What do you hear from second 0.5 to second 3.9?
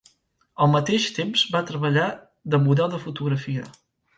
Al mateix temps va treballar de model de fotografia.